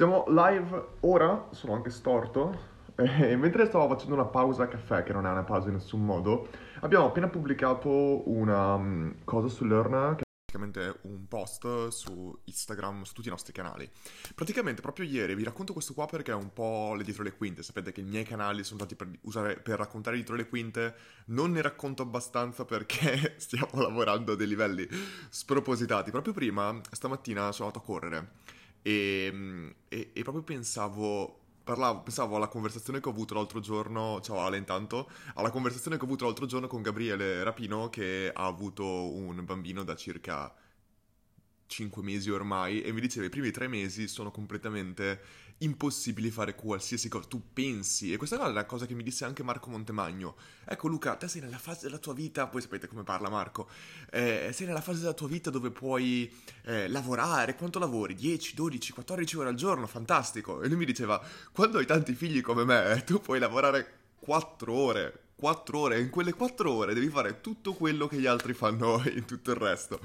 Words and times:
Siamo 0.00 0.24
live 0.28 0.96
ora, 1.00 1.48
sono 1.50 1.74
anche 1.74 1.90
storto, 1.90 2.58
e 2.96 3.36
mentre 3.36 3.66
stavo 3.66 3.86
facendo 3.86 4.14
una 4.14 4.24
pausa 4.24 4.66
caffè, 4.66 5.02
che 5.02 5.12
non 5.12 5.26
è 5.26 5.30
una 5.30 5.42
pausa 5.42 5.68
in 5.68 5.74
nessun 5.74 6.02
modo, 6.02 6.48
abbiamo 6.80 7.04
appena 7.04 7.28
pubblicato 7.28 8.26
una 8.30 8.76
um, 8.76 9.14
cosa 9.24 9.48
su 9.48 9.66
Learn, 9.66 10.14
che 10.16 10.22
è 10.22 10.50
praticamente 10.50 11.00
un 11.02 11.28
post 11.28 11.88
su 11.88 12.34
Instagram, 12.44 13.02
su 13.02 13.12
tutti 13.12 13.28
i 13.28 13.30
nostri 13.30 13.52
canali. 13.52 13.86
Praticamente 14.34 14.80
proprio 14.80 15.04
ieri 15.04 15.34
vi 15.34 15.44
racconto 15.44 15.74
questo 15.74 15.92
qua 15.92 16.06
perché 16.06 16.30
è 16.32 16.34
un 16.34 16.50
po' 16.50 16.94
le 16.94 17.04
dietro 17.04 17.22
le 17.22 17.36
quinte, 17.36 17.62
sapete 17.62 17.92
che 17.92 18.00
i 18.00 18.04
miei 18.04 18.24
canali 18.24 18.64
sono 18.64 18.78
stati 18.78 18.94
per, 18.94 19.10
usare, 19.24 19.56
per 19.60 19.76
raccontare 19.76 20.16
dietro 20.16 20.34
le 20.34 20.48
quinte, 20.48 20.94
non 21.26 21.50
ne 21.50 21.60
racconto 21.60 22.00
abbastanza 22.00 22.64
perché 22.64 23.34
stiamo 23.36 23.82
lavorando 23.82 24.32
a 24.32 24.36
dei 24.36 24.46
livelli 24.46 24.88
spropositati. 25.28 26.10
Proprio 26.10 26.32
prima, 26.32 26.80
stamattina, 26.90 27.52
sono 27.52 27.66
andato 27.68 27.84
a 27.84 27.86
correre 27.86 28.58
e, 28.82 29.74
e, 29.88 30.10
e 30.12 30.22
proprio 30.22 30.42
pensavo 30.42 31.40
Parlavo, 31.62 32.00
pensavo 32.00 32.34
alla 32.34 32.48
conversazione 32.48 33.00
che 33.00 33.08
ho 33.08 33.12
avuto 33.12 33.34
l'altro 33.34 33.60
giorno, 33.60 34.20
ciao 34.22 34.40
Ale 34.40 34.56
intanto, 34.56 35.08
alla 35.34 35.50
conversazione 35.50 35.96
che 35.96 36.02
ho 36.02 36.06
avuto 36.06 36.24
l'altro 36.24 36.46
giorno 36.46 36.66
con 36.66 36.82
Gabriele 36.82 37.44
Rapino 37.44 37.88
che 37.90 38.28
ha 38.34 38.46
avuto 38.46 38.84
un 38.84 39.44
bambino 39.44 39.84
da 39.84 39.94
circa 39.94 40.52
5 41.70 42.02
mesi 42.02 42.30
ormai 42.30 42.82
e 42.82 42.92
mi 42.92 43.00
diceva 43.00 43.26
i 43.26 43.30
primi 43.30 43.52
3 43.52 43.68
mesi 43.68 44.08
sono 44.08 44.32
completamente 44.32 45.20
impossibili 45.58 46.30
fare 46.30 46.54
qualsiasi 46.54 47.08
cosa. 47.08 47.28
Tu 47.28 47.52
pensi, 47.52 48.12
e 48.12 48.16
questa 48.16 48.44
è 48.44 48.52
la 48.52 48.66
cosa 48.66 48.86
che 48.86 48.94
mi 48.94 49.04
disse 49.04 49.24
anche 49.24 49.44
Marco 49.44 49.70
Montemagno. 49.70 50.34
Ecco 50.64 50.88
Luca, 50.88 51.14
te 51.14 51.28
sei 51.28 51.40
nella 51.40 51.58
fase 51.58 51.82
della 51.82 51.98
tua 51.98 52.12
vita, 52.12 52.48
poi 52.48 52.60
sapete 52.60 52.88
come 52.88 53.04
parla 53.04 53.28
Marco, 53.28 53.68
eh, 54.10 54.50
sei 54.52 54.66
nella 54.66 54.80
fase 54.80 55.00
della 55.00 55.14
tua 55.14 55.28
vita 55.28 55.50
dove 55.50 55.70
puoi 55.70 56.32
eh, 56.64 56.88
lavorare, 56.88 57.54
quanto 57.54 57.78
lavori? 57.78 58.14
10, 58.14 58.54
12, 58.54 58.92
14 58.92 59.36
ore 59.36 59.48
al 59.50 59.54
giorno, 59.54 59.86
fantastico. 59.86 60.62
E 60.62 60.68
lui 60.68 60.78
mi 60.78 60.84
diceva, 60.84 61.24
quando 61.52 61.78
hai 61.78 61.86
tanti 61.86 62.14
figli 62.14 62.40
come 62.40 62.64
me, 62.64 63.02
tu 63.06 63.20
puoi 63.20 63.38
lavorare 63.38 63.98
4 64.18 64.72
ore 64.72 65.20
4 65.40 65.78
ore 65.78 65.96
e 65.96 66.00
in 66.00 66.10
quelle 66.10 66.34
4 66.34 66.70
ore 66.70 66.92
devi 66.92 67.08
fare 67.08 67.40
tutto 67.40 67.72
quello 67.72 68.06
che 68.06 68.18
gli 68.18 68.26
altri 68.26 68.52
fanno 68.52 69.02
in 69.06 69.24
tutto 69.26 69.50
il 69.50 69.56
resto. 69.56 69.98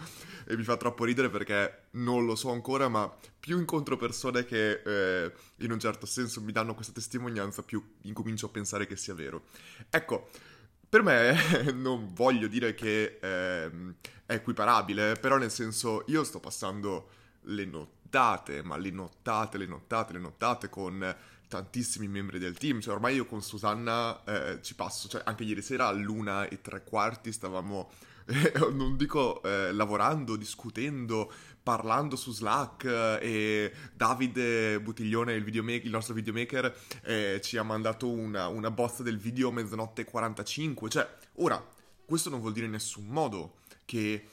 E 0.48 0.56
mi 0.56 0.64
fa 0.64 0.78
troppo 0.78 1.04
ridere 1.04 1.30
perché 1.30 1.88
non 1.92 2.26
lo 2.26 2.36
so 2.36 2.52
ancora, 2.52 2.88
ma 2.88 3.14
più 3.38 3.60
incontro 3.60 3.98
persone 3.98 4.46
che 4.46 4.82
eh, 4.86 5.32
in 5.58 5.72
un 5.72 5.80
certo 5.80 6.06
senso 6.06 6.40
mi 6.40 6.54
danno 6.54 6.74
questa 6.74 6.94
testimonianza, 6.94 7.64
più 7.64 7.84
incomincio 8.04 8.46
a 8.46 8.50
pensare 8.50 8.88
che 8.88 8.96
sia 8.96 9.14
vero. 9.14 9.44
Ecco, 9.90 10.30
per 10.88 11.04
me 11.04 11.36
non 11.76 12.14
voglio 12.14 12.48
dire 12.48 12.74
che 12.74 13.20
eh, 13.22 13.72
è 14.26 14.34
equiparabile, 14.36 15.16
però 15.16 15.36
nel 15.36 15.52
senso 15.52 16.06
io 16.08 16.24
sto 16.24 16.40
passando 16.40 17.10
le 17.42 17.66
nottate, 17.66 18.64
ma 18.64 18.78
le 18.78 18.92
nottate, 18.92 19.58
le 19.58 19.66
nottate, 19.66 20.14
le 20.14 20.20
nottate 20.20 20.70
con 20.70 21.16
tantissimi 21.48 22.08
membri 22.08 22.40
del 22.40 22.58
team, 22.58 22.82
cioè 22.82 22.94
ormai 22.94 23.16
io 23.16 23.26
con 23.26 23.42
Susanna 23.42 24.24
eh, 24.24 24.62
ci 24.62 24.76
passo, 24.76 25.08
cioè 25.08 25.22
anche 25.26 25.44
ieri 25.44 25.62
sera 25.62 25.88
all'una 25.88 26.48
e 26.48 26.62
tre 26.62 26.84
quarti 26.84 27.32
stavamo, 27.32 27.92
eh, 28.26 28.54
non 28.72 28.98
dico 28.98 29.42
eh, 29.44 29.72
lavorando, 29.72 30.36
discutendo, 30.36 31.32
parlando 31.62 32.16
su 32.16 32.32
Slack 32.32 32.84
eh, 32.86 33.20
e 33.22 33.74
Davide 33.94 34.80
Buttiglione, 34.82 35.34
il, 35.34 35.44
videomaker, 35.44 35.86
il 35.86 35.92
nostro 35.92 36.14
videomaker, 36.14 36.76
eh, 37.04 37.40
ci 37.44 37.58
ha 37.58 37.64
mandato 37.64 38.10
una, 38.10 38.48
una 38.48 38.72
bozza 38.72 39.04
del 39.04 39.18
video 39.18 39.52
mezzanotte 39.52 40.04
45, 40.04 40.90
cioè 40.90 41.18
ora 41.36 41.64
questo 42.06 42.30
non 42.30 42.40
vuol 42.40 42.54
dire 42.54 42.68
in 42.68 42.74
nessun 42.74 43.06
modo 43.08 43.58
che 43.86 44.28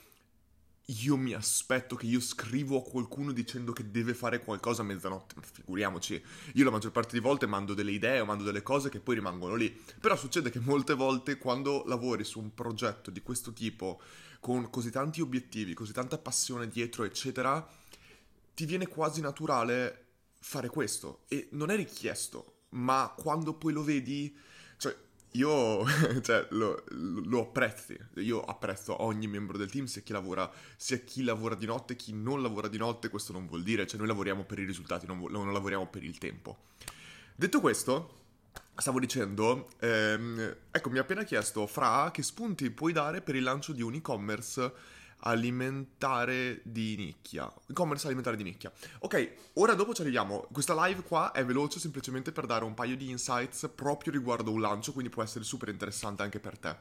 io 1.00 1.16
mi 1.16 1.32
aspetto 1.32 1.96
che 1.96 2.06
io 2.06 2.20
scrivo 2.20 2.78
a 2.78 2.82
qualcuno 2.82 3.32
dicendo 3.32 3.72
che 3.72 3.90
deve 3.90 4.14
fare 4.14 4.40
qualcosa 4.40 4.82
a 4.82 4.84
mezzanotte, 4.84 5.34
ma 5.36 5.42
figuriamoci, 5.42 6.22
io 6.54 6.64
la 6.64 6.70
maggior 6.70 6.90
parte 6.90 7.12
di 7.12 7.20
volte 7.20 7.46
mando 7.46 7.74
delle 7.74 7.92
idee 7.92 8.20
o 8.20 8.24
mando 8.24 8.44
delle 8.44 8.62
cose 8.62 8.88
che 8.88 9.00
poi 9.00 9.16
rimangono 9.16 9.54
lì, 9.54 9.70
però 10.00 10.16
succede 10.16 10.50
che 10.50 10.60
molte 10.60 10.94
volte 10.94 11.38
quando 11.38 11.84
lavori 11.86 12.24
su 12.24 12.40
un 12.40 12.52
progetto 12.54 13.10
di 13.10 13.22
questo 13.22 13.52
tipo, 13.52 14.00
con 14.40 14.70
così 14.70 14.90
tanti 14.90 15.20
obiettivi, 15.20 15.74
così 15.74 15.92
tanta 15.92 16.18
passione 16.18 16.68
dietro, 16.68 17.04
eccetera, 17.04 17.66
ti 18.54 18.66
viene 18.66 18.88
quasi 18.88 19.20
naturale 19.20 20.06
fare 20.40 20.68
questo. 20.68 21.22
E 21.28 21.48
non 21.52 21.70
è 21.70 21.76
richiesto, 21.76 22.64
ma 22.70 23.14
quando 23.16 23.54
poi 23.54 23.72
lo 23.72 23.84
vedi, 23.84 24.36
cioè 24.76 24.94
io 25.32 25.84
cioè, 26.22 26.46
lo, 26.50 26.84
lo, 26.90 27.40
apprezzi, 27.40 27.98
io 28.16 28.42
apprezzo 28.42 29.02
ogni 29.02 29.26
membro 29.26 29.56
del 29.56 29.70
team, 29.70 29.86
sia 29.86 30.02
chi 30.02 30.12
lavora, 30.12 30.50
sia 30.76 30.98
chi 30.98 31.22
lavora 31.22 31.54
di 31.54 31.66
notte, 31.66 31.96
chi 31.96 32.12
non 32.12 32.42
lavora 32.42 32.68
di 32.68 32.78
notte, 32.78 33.08
questo 33.08 33.32
non 33.32 33.46
vuol 33.46 33.62
dire, 33.62 33.86
cioè 33.86 33.98
noi 33.98 34.08
lavoriamo 34.08 34.44
per 34.44 34.58
i 34.58 34.64
risultati, 34.64 35.06
non, 35.06 35.22
non 35.30 35.52
lavoriamo 35.52 35.86
per 35.86 36.02
il 36.02 36.18
tempo. 36.18 36.64
Detto 37.34 37.60
questo, 37.60 38.20
stavo 38.76 39.00
dicendo, 39.00 39.70
ehm, 39.80 40.56
ecco, 40.70 40.90
mi 40.90 40.98
ha 40.98 41.02
appena 41.02 41.24
chiesto 41.24 41.66
Fra 41.66 42.10
che 42.12 42.22
spunti 42.22 42.70
puoi 42.70 42.92
dare 42.92 43.22
per 43.22 43.34
il 43.34 43.42
lancio 43.42 43.72
di 43.72 43.82
un 43.82 43.94
e-commerce 43.94 45.00
alimentare 45.24 46.60
di 46.64 46.96
nicchia. 46.96 47.52
E-commerce 47.68 48.06
alimentare 48.06 48.36
di 48.36 48.42
nicchia. 48.42 48.72
Ok, 49.00 49.32
ora 49.54 49.74
dopo 49.74 49.94
ci 49.94 50.00
arriviamo. 50.00 50.46
Questa 50.52 50.86
live 50.86 51.02
qua 51.02 51.32
è 51.32 51.44
veloce 51.44 51.78
semplicemente 51.78 52.32
per 52.32 52.46
dare 52.46 52.64
un 52.64 52.74
paio 52.74 52.96
di 52.96 53.10
insights 53.10 53.70
proprio 53.74 54.12
riguardo 54.12 54.50
un 54.50 54.60
lancio, 54.60 54.92
quindi 54.92 55.10
può 55.10 55.22
essere 55.22 55.44
super 55.44 55.68
interessante 55.68 56.22
anche 56.22 56.40
per 56.40 56.58
te. 56.58 56.76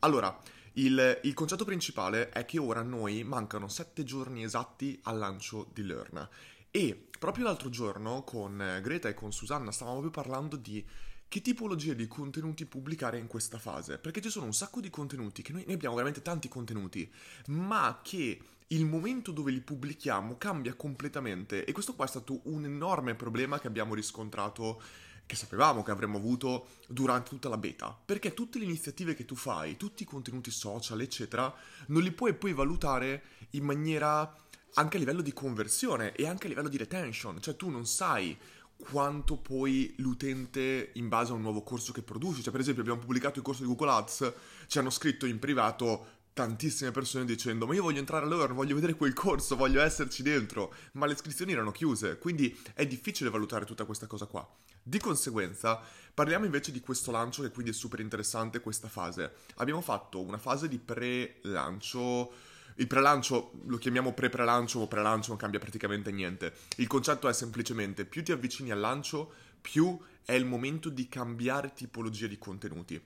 Allora, 0.00 0.36
il, 0.74 1.20
il 1.22 1.34
concetto 1.34 1.64
principale 1.64 2.28
è 2.30 2.44
che 2.44 2.58
ora 2.58 2.82
noi 2.82 3.24
mancano 3.24 3.68
7 3.68 4.04
giorni 4.04 4.42
esatti 4.42 4.98
al 5.04 5.18
lancio 5.18 5.70
di 5.72 5.84
Learn. 5.84 6.28
E 6.70 7.08
proprio 7.18 7.44
l'altro 7.44 7.70
giorno 7.70 8.22
con 8.22 8.80
Greta 8.82 9.08
e 9.08 9.14
con 9.14 9.32
Susanna 9.32 9.72
stavamo 9.72 10.00
proprio 10.00 10.22
parlando 10.22 10.56
di 10.56 10.84
che 11.28 11.40
tipologia 11.40 11.92
di 11.92 12.06
contenuti 12.06 12.66
pubblicare 12.66 13.18
in 13.18 13.26
questa 13.26 13.58
fase, 13.58 13.98
perché 13.98 14.20
ci 14.20 14.30
sono 14.30 14.46
un 14.46 14.54
sacco 14.54 14.80
di 14.80 14.90
contenuti, 14.90 15.42
che 15.42 15.52
noi, 15.52 15.64
noi 15.64 15.74
abbiamo 15.74 15.94
veramente 15.94 16.22
tanti 16.22 16.48
contenuti, 16.48 17.10
ma 17.46 18.00
che 18.02 18.40
il 18.68 18.84
momento 18.84 19.30
dove 19.30 19.52
li 19.52 19.60
pubblichiamo 19.60 20.36
cambia 20.38 20.74
completamente. 20.74 21.64
E 21.64 21.72
questo 21.72 21.94
qua 21.94 22.04
è 22.04 22.08
stato 22.08 22.40
un 22.44 22.64
enorme 22.64 23.14
problema 23.14 23.60
che 23.60 23.68
abbiamo 23.68 23.94
riscontrato 23.94 24.82
che 25.26 25.34
sapevamo 25.34 25.82
che 25.82 25.90
avremmo 25.90 26.18
avuto 26.18 26.68
durante 26.86 27.30
tutta 27.30 27.48
la 27.48 27.58
beta, 27.58 27.96
perché 28.04 28.32
tutte 28.32 28.58
le 28.58 28.64
iniziative 28.64 29.14
che 29.14 29.24
tu 29.24 29.34
fai, 29.34 29.76
tutti 29.76 30.04
i 30.04 30.06
contenuti 30.06 30.52
social, 30.52 31.00
eccetera, 31.00 31.52
non 31.88 32.02
li 32.02 32.12
puoi 32.12 32.34
poi 32.34 32.52
valutare 32.52 33.22
in 33.50 33.64
maniera 33.64 34.32
anche 34.74 34.96
a 34.96 35.00
livello 35.00 35.22
di 35.22 35.32
conversione 35.32 36.14
e 36.14 36.28
anche 36.28 36.46
a 36.46 36.48
livello 36.48 36.68
di 36.68 36.76
retention, 36.76 37.40
cioè 37.40 37.56
tu 37.56 37.70
non 37.70 37.86
sai 37.86 38.38
quanto 38.78 39.36
poi 39.36 39.94
l'utente 39.98 40.90
in 40.94 41.08
base 41.08 41.32
a 41.32 41.34
un 41.34 41.42
nuovo 41.42 41.62
corso 41.62 41.92
che 41.92 42.02
produci. 42.02 42.42
Cioè, 42.42 42.52
per 42.52 42.60
esempio, 42.60 42.82
abbiamo 42.82 43.00
pubblicato 43.00 43.38
il 43.38 43.44
corso 43.44 43.62
di 43.62 43.68
Google 43.68 43.90
Ads, 43.90 44.32
ci 44.66 44.78
hanno 44.78 44.90
scritto 44.90 45.26
in 45.26 45.38
privato 45.38 46.14
tantissime 46.36 46.90
persone 46.90 47.24
dicendo 47.24 47.66
ma 47.66 47.72
io 47.72 47.82
voglio 47.82 47.98
entrare 47.98 48.26
a 48.26 48.28
Learn, 48.28 48.54
voglio 48.54 48.74
vedere 48.74 48.92
quel 48.94 49.14
corso, 49.14 49.56
voglio 49.56 49.80
esserci 49.80 50.22
dentro, 50.22 50.74
ma 50.92 51.06
le 51.06 51.14
iscrizioni 51.14 51.52
erano 51.52 51.70
chiuse, 51.70 52.18
quindi 52.18 52.54
è 52.74 52.86
difficile 52.86 53.30
valutare 53.30 53.64
tutta 53.64 53.86
questa 53.86 54.06
cosa 54.06 54.26
qua. 54.26 54.46
Di 54.82 54.98
conseguenza, 54.98 55.80
parliamo 56.12 56.44
invece 56.44 56.72
di 56.72 56.80
questo 56.80 57.10
lancio 57.10 57.40
che 57.40 57.48
quindi 57.48 57.70
è 57.70 57.74
super 57.74 58.00
interessante 58.00 58.60
questa 58.60 58.88
fase. 58.88 59.32
Abbiamo 59.56 59.80
fatto 59.80 60.20
una 60.20 60.36
fase 60.36 60.68
di 60.68 60.78
pre-lancio 60.78 62.30
il 62.76 62.86
prelancio 62.86 63.52
lo 63.66 63.78
chiamiamo 63.78 64.12
pre-prelancio 64.12 64.80
o 64.80 64.88
prelancio, 64.88 65.30
non 65.30 65.38
cambia 65.38 65.58
praticamente 65.58 66.10
niente. 66.10 66.52
Il 66.76 66.86
concetto 66.86 67.28
è 67.28 67.32
semplicemente 67.32 68.04
più 68.04 68.22
ti 68.22 68.32
avvicini 68.32 68.70
al 68.70 68.80
lancio, 68.80 69.32
più 69.60 69.98
è 70.24 70.32
il 70.32 70.44
momento 70.44 70.88
di 70.88 71.08
cambiare 71.08 71.72
tipologia 71.72 72.26
di 72.26 72.38
contenuti. 72.38 73.00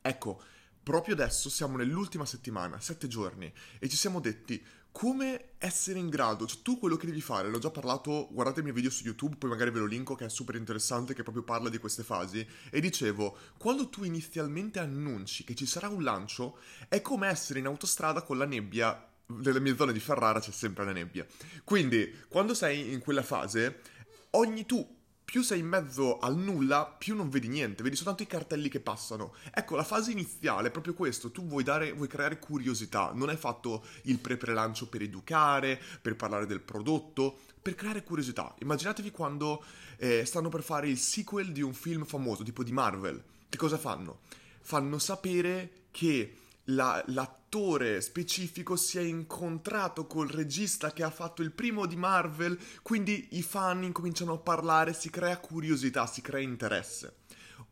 Ecco, 0.00 0.42
proprio 0.88 1.12
adesso 1.12 1.50
siamo 1.50 1.76
nell'ultima 1.76 2.24
settimana, 2.24 2.80
sette 2.80 3.08
giorni, 3.08 3.52
e 3.78 3.90
ci 3.90 3.96
siamo 3.96 4.20
detti 4.20 4.64
come 4.90 5.50
essere 5.58 5.98
in 5.98 6.08
grado, 6.08 6.46
cioè 6.46 6.62
tu 6.62 6.78
quello 6.78 6.96
che 6.96 7.04
devi 7.04 7.20
fare, 7.20 7.50
l'ho 7.50 7.58
già 7.58 7.68
parlato, 7.68 8.26
guardate 8.30 8.60
il 8.60 8.64
mio 8.64 8.72
video 8.72 8.88
su 8.88 9.04
YouTube, 9.04 9.36
poi 9.36 9.50
magari 9.50 9.70
ve 9.70 9.80
lo 9.80 9.84
linko 9.84 10.14
che 10.14 10.24
è 10.24 10.30
super 10.30 10.54
interessante, 10.54 11.12
che 11.12 11.22
proprio 11.22 11.44
parla 11.44 11.68
di 11.68 11.76
queste 11.76 12.02
fasi, 12.02 12.44
e 12.70 12.80
dicevo, 12.80 13.36
quando 13.58 13.90
tu 13.90 14.02
inizialmente 14.02 14.78
annunci 14.78 15.44
che 15.44 15.54
ci 15.54 15.66
sarà 15.66 15.88
un 15.88 16.02
lancio, 16.02 16.58
è 16.88 17.02
come 17.02 17.28
essere 17.28 17.58
in 17.58 17.66
autostrada 17.66 18.22
con 18.22 18.38
la 18.38 18.46
nebbia, 18.46 19.12
nelle 19.26 19.60
mie 19.60 19.76
zone 19.76 19.92
di 19.92 20.00
Ferrara 20.00 20.40
c'è 20.40 20.52
sempre 20.52 20.86
la 20.86 20.92
nebbia, 20.92 21.26
quindi 21.64 22.10
quando 22.28 22.54
sei 22.54 22.94
in 22.94 23.00
quella 23.00 23.22
fase, 23.22 23.82
ogni 24.30 24.64
tu 24.64 24.96
più 25.30 25.42
sei 25.42 25.58
in 25.58 25.66
mezzo 25.66 26.18
al 26.20 26.38
nulla, 26.38 26.86
più 26.86 27.14
non 27.14 27.28
vedi 27.28 27.48
niente, 27.48 27.82
vedi 27.82 27.96
soltanto 27.96 28.22
i 28.22 28.26
cartelli 28.26 28.70
che 28.70 28.80
passano. 28.80 29.34
Ecco, 29.52 29.76
la 29.76 29.84
fase 29.84 30.10
iniziale 30.10 30.68
è 30.68 30.70
proprio 30.70 30.94
questo, 30.94 31.30
tu 31.30 31.46
vuoi, 31.46 31.62
dare, 31.62 31.92
vuoi 31.92 32.08
creare 32.08 32.38
curiosità, 32.38 33.12
non 33.14 33.28
hai 33.28 33.36
fatto 33.36 33.84
il 34.04 34.20
pre-prelancio 34.20 34.88
per 34.88 35.02
educare, 35.02 35.78
per 36.00 36.16
parlare 36.16 36.46
del 36.46 36.62
prodotto, 36.62 37.40
per 37.60 37.74
creare 37.74 38.04
curiosità. 38.04 38.54
Immaginatevi 38.60 39.10
quando 39.10 39.62
eh, 39.98 40.24
stanno 40.24 40.48
per 40.48 40.62
fare 40.62 40.88
il 40.88 40.96
sequel 40.96 41.52
di 41.52 41.60
un 41.60 41.74
film 41.74 42.06
famoso, 42.06 42.42
tipo 42.42 42.64
di 42.64 42.72
Marvel. 42.72 43.22
Che 43.50 43.58
cosa 43.58 43.76
fanno? 43.76 44.20
Fanno 44.62 44.98
sapere 44.98 45.88
che 45.90 46.36
la, 46.68 47.02
l'attore 47.08 48.00
specifico 48.00 48.76
si 48.76 48.98
è 48.98 49.02
incontrato 49.02 50.06
col 50.06 50.28
regista 50.28 50.92
che 50.92 51.02
ha 51.02 51.10
fatto 51.10 51.42
il 51.42 51.52
primo 51.52 51.86
di 51.86 51.96
Marvel, 51.96 52.58
quindi 52.82 53.28
i 53.32 53.42
fan 53.42 53.84
incominciano 53.84 54.34
a 54.34 54.38
parlare, 54.38 54.92
si 54.92 55.10
crea 55.10 55.38
curiosità, 55.38 56.06
si 56.06 56.20
crea 56.20 56.42
interesse. 56.42 57.16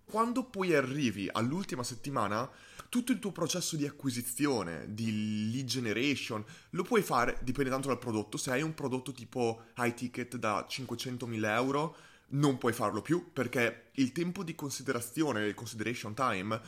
Quando 0.04 0.44
poi 0.44 0.74
arrivi 0.74 1.28
all'ultima 1.30 1.82
settimana, 1.82 2.48
tutto 2.88 3.10
il 3.10 3.18
tuo 3.18 3.32
processo 3.32 3.74
di 3.74 3.84
acquisizione, 3.84 4.86
di 4.88 5.50
lead 5.50 5.66
generation, 5.66 6.44
lo 6.70 6.84
puoi 6.84 7.02
fare, 7.02 7.38
dipende 7.42 7.70
tanto 7.70 7.88
dal 7.88 7.98
prodotto, 7.98 8.36
se 8.36 8.52
hai 8.52 8.62
un 8.62 8.72
prodotto 8.72 9.12
tipo 9.12 9.64
high 9.76 9.94
ticket 9.94 10.36
da 10.36 10.64
500.000 10.68 11.44
euro, 11.48 11.96
non 12.28 12.58
puoi 12.58 12.72
farlo 12.72 13.02
più 13.02 13.30
perché 13.32 13.90
il 13.94 14.12
tempo 14.12 14.42
di 14.42 14.54
considerazione, 14.54 15.46
il 15.46 15.54
consideration 15.54 16.14
time, 16.14 16.60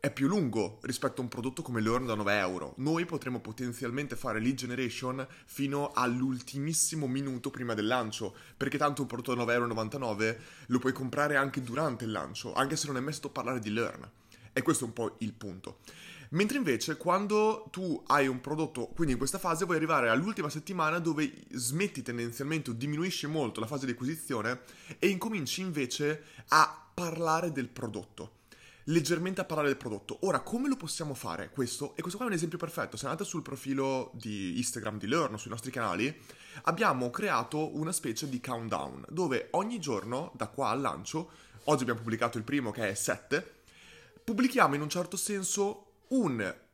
è 0.00 0.10
più 0.10 0.28
lungo 0.28 0.78
rispetto 0.80 1.20
a 1.20 1.24
un 1.24 1.28
prodotto 1.28 1.60
come 1.60 1.82
l'Earn 1.82 2.06
da 2.06 2.14
9 2.14 2.38
euro. 2.38 2.72
Noi 2.78 3.04
potremmo 3.04 3.38
potenzialmente 3.38 4.16
fare 4.16 4.40
lead 4.40 4.54
generation 4.54 5.26
fino 5.44 5.90
all'ultimissimo 5.92 7.06
minuto 7.06 7.50
prima 7.50 7.74
del 7.74 7.86
lancio, 7.86 8.34
perché 8.56 8.78
tanto 8.78 9.02
un 9.02 9.08
prodotto 9.08 9.34
da 9.34 9.44
9,99 9.44 10.22
euro 10.22 10.36
lo 10.68 10.78
puoi 10.78 10.94
comprare 10.94 11.36
anche 11.36 11.62
durante 11.62 12.06
il 12.06 12.12
lancio, 12.12 12.54
anche 12.54 12.76
se 12.76 12.86
non 12.86 12.96
è 12.96 13.00
mai 13.00 13.12
stato 13.12 13.28
parlare 13.28 13.58
di 13.58 13.70
Learn. 13.70 14.10
E 14.54 14.62
questo 14.62 14.84
è 14.84 14.86
un 14.86 14.94
po' 14.94 15.16
il 15.18 15.34
punto. 15.34 15.80
Mentre 16.30 16.56
invece 16.56 16.96
quando 16.96 17.68
tu 17.70 18.02
hai 18.06 18.26
un 18.26 18.40
prodotto, 18.40 18.86
quindi 18.86 19.12
in 19.12 19.18
questa 19.18 19.38
fase 19.38 19.66
vuoi 19.66 19.76
arrivare 19.76 20.08
all'ultima 20.08 20.48
settimana 20.48 20.98
dove 20.98 21.30
smetti 21.50 22.00
tendenzialmente 22.00 22.70
o 22.70 22.72
diminuisci 22.72 23.26
molto 23.26 23.60
la 23.60 23.66
fase 23.66 23.84
di 23.84 23.92
acquisizione 23.92 24.60
e 24.98 25.08
incominci 25.08 25.60
invece 25.60 26.22
a 26.48 26.88
parlare 26.94 27.52
del 27.52 27.68
prodotto 27.68 28.38
leggermente 28.84 29.40
a 29.40 29.44
parlare 29.44 29.68
del 29.68 29.76
prodotto. 29.76 30.18
Ora, 30.22 30.40
come 30.40 30.68
lo 30.68 30.76
possiamo 30.76 31.14
fare 31.14 31.50
questo? 31.50 31.94
E 31.96 32.00
questo 32.00 32.16
qua 32.16 32.26
è 32.26 32.30
un 32.30 32.34
esempio 32.34 32.58
perfetto. 32.58 32.96
Se 32.96 33.06
andate 33.06 33.24
sul 33.24 33.42
profilo 33.42 34.10
di 34.14 34.56
Instagram 34.58 34.98
di 34.98 35.06
Learn, 35.06 35.38
sui 35.38 35.50
nostri 35.50 35.70
canali, 35.70 36.14
abbiamo 36.62 37.10
creato 37.10 37.76
una 37.76 37.92
specie 37.92 38.28
di 38.28 38.40
countdown, 38.40 39.04
dove 39.08 39.48
ogni 39.52 39.78
giorno, 39.78 40.32
da 40.34 40.48
qua 40.48 40.70
al 40.70 40.80
lancio, 40.80 41.30
oggi 41.64 41.82
abbiamo 41.82 42.00
pubblicato 42.00 42.38
il 42.38 42.44
primo 42.44 42.70
che 42.70 42.88
è 42.88 42.94
7, 42.94 43.62
pubblichiamo 44.24 44.74
in 44.74 44.80
un 44.80 44.88
certo 44.88 45.16
senso 45.16 45.86
un 46.08 46.68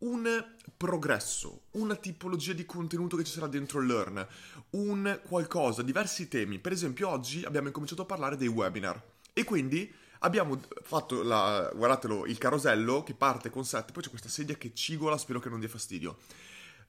un 0.00 0.44
progresso, 0.76 1.64
una 1.72 1.94
tipologia 1.94 2.52
di 2.52 2.64
contenuto 2.64 3.16
che 3.16 3.24
ci 3.24 3.32
sarà 3.32 3.46
dentro 3.46 3.80
Learn, 3.80 4.26
un 4.70 5.20
qualcosa, 5.26 5.82
diversi 5.82 6.28
temi. 6.28 6.58
Per 6.58 6.72
esempio, 6.72 7.08
oggi 7.08 7.44
abbiamo 7.44 7.66
incominciato 7.66 8.02
a 8.02 8.06
parlare 8.06 8.36
dei 8.36 8.48
webinar 8.48 9.02
e 9.32 9.44
quindi 9.44 9.92
Abbiamo 10.22 10.60
fatto, 10.82 11.22
la, 11.22 11.70
guardatelo, 11.74 12.26
il 12.26 12.36
carosello 12.36 13.02
che 13.02 13.14
parte 13.14 13.48
con 13.48 13.64
7, 13.64 13.92
poi 13.92 14.02
c'è 14.02 14.10
questa 14.10 14.28
sedia 14.28 14.54
che 14.56 14.74
cigola, 14.74 15.16
spero 15.16 15.40
che 15.40 15.48
non 15.48 15.60
dia 15.60 15.68
fastidio. 15.68 16.18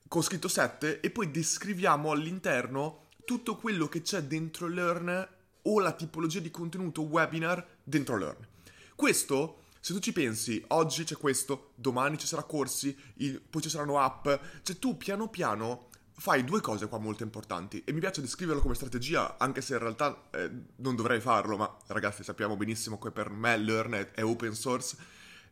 Con 0.07 0.21
scritto 0.21 0.49
7 0.49 0.99
e 0.99 1.09
poi 1.11 1.31
descriviamo 1.31 2.11
all'interno 2.11 3.07
tutto 3.23 3.55
quello 3.55 3.87
che 3.87 4.01
c'è 4.01 4.23
dentro 4.23 4.67
Learn 4.67 5.27
o 5.61 5.79
la 5.79 5.93
tipologia 5.93 6.39
di 6.39 6.51
contenuto 6.51 7.03
webinar 7.03 7.65
dentro 7.83 8.17
Learn. 8.17 8.47
Questo, 8.95 9.63
se 9.79 9.93
tu 9.93 9.99
ci 9.99 10.11
pensi, 10.11 10.61
oggi 10.67 11.05
c'è 11.05 11.15
questo, 11.15 11.71
domani 11.75 12.17
ci 12.17 12.27
sarà 12.27 12.43
corsi, 12.43 12.93
il, 13.15 13.39
poi 13.39 13.61
ci 13.61 13.69
saranno 13.69 13.97
app, 13.97 14.27
cioè 14.63 14.77
tu 14.77 14.97
piano 14.97 15.29
piano 15.29 15.87
fai 16.17 16.43
due 16.43 16.61
cose 16.61 16.87
qua 16.87 16.99
molto 16.99 17.23
importanti. 17.23 17.83
E 17.85 17.93
mi 17.93 17.99
piace 17.99 18.21
descriverlo 18.21 18.61
come 18.61 18.75
strategia 18.75 19.37
anche 19.37 19.61
se 19.61 19.73
in 19.73 19.79
realtà 19.79 20.29
eh, 20.31 20.49
non 20.77 20.95
dovrei 20.95 21.19
farlo 21.19 21.57
ma 21.57 21.77
ragazzi 21.87 22.23
sappiamo 22.23 22.57
benissimo 22.57 22.99
che 22.99 23.11
per 23.11 23.29
me 23.29 23.57
Learn 23.57 23.93
è, 23.93 24.11
è 24.11 24.23
open 24.23 24.53
source. 24.53 24.97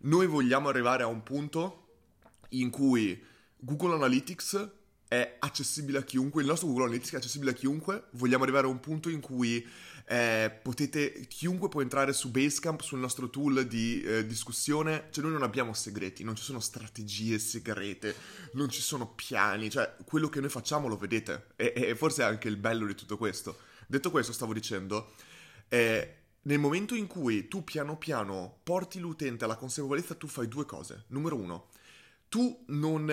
Noi 0.02 0.28
vogliamo 0.28 0.70
arrivare 0.70 1.04
a 1.04 1.08
un 1.08 1.24
punto 1.24 1.88
in 2.50 2.70
cui 2.70 3.22
Google 3.58 3.96
Analytics 3.96 4.70
è 5.08 5.38
accessibile 5.40 5.98
a 5.98 6.04
chiunque, 6.04 6.42
il 6.42 6.48
nostro 6.48 6.68
Google 6.68 6.86
Analytics 6.86 7.14
è 7.14 7.18
accessibile 7.18 7.52
a 7.52 7.56
chiunque, 7.56 8.06
vogliamo 8.12 8.44
arrivare 8.44 8.68
a 8.68 8.70
un 8.70 8.80
punto 8.80 9.10
in 9.10 9.20
cui 9.20 9.68
eh, 10.12 10.50
potete, 10.64 11.28
chiunque 11.28 11.70
può 11.70 11.84
entrare 11.84 12.14
su 12.14 12.32
Basecamp, 12.32 12.82
sul 12.82 12.98
nostro 12.98 13.30
tool 13.30 13.68
di 13.68 14.02
eh, 14.02 14.26
discussione, 14.26 15.10
cioè 15.12 15.24
noi 15.24 15.34
non 15.34 15.44
abbiamo 15.44 15.72
segreti, 15.74 16.24
non 16.24 16.36
ci 16.36 16.42
sono 16.42 16.60
strategie 16.60 17.38
segrete, 17.38 18.16
non 18.54 18.70
ci 18.70 18.82
sono 18.82 19.14
piani, 19.14 19.70
cioè 19.70 19.98
quello 20.06 20.28
che 20.28 20.40
noi 20.40 20.50
facciamo 20.50 20.88
lo 20.88 20.98
vedete 20.98 21.50
e, 21.56 21.74
e 21.76 21.96
forse 21.96 22.24
è 22.24 22.26
anche 22.26 22.48
il 22.48 22.58
bello 22.58 22.88
di 22.88 22.96
tutto 22.96 23.18
questo. 23.18 23.60
Detto 23.86 24.10
questo, 24.10 24.34
stavo 24.34 24.52
dicendo, 24.52 25.14
eh, 25.68 26.16
nel 26.42 26.58
momento 26.58 26.96
in 26.96 27.06
cui 27.06 27.48
tu 27.48 27.64
piano 27.64 27.96
piano 28.00 28.62
porti 28.64 28.98
l'utente 28.98 29.44
alla 29.44 29.58
consapevolezza, 29.58 30.16
tu 30.16 30.26
fai 30.26 30.48
due 30.48 30.66
cose. 30.66 31.04
Numero 31.10 31.36
uno, 31.36 31.68
tu 32.30 32.64
non 32.70 33.12